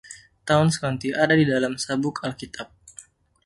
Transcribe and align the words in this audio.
Towns 0.49 0.75
County 0.83 1.09
ada 1.23 1.33
di 1.41 1.45
dalam 1.53 1.73
Sabuk 1.83 2.15
Alkitab. 2.27 2.67